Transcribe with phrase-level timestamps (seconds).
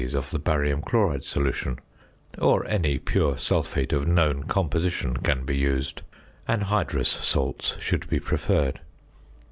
[0.15, 1.77] of the barium chloride solution;
[2.39, 6.01] or any pure sulphate of known composition can be used;
[6.49, 8.79] anhydrous salts should be preferred.